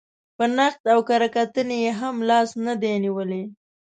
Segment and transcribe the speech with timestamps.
[0.37, 3.43] په نقد او کره کتنې یې هم لاس نه دی نېولی.